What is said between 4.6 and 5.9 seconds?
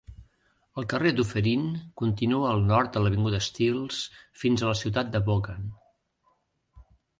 a la ciutat de Vaughan.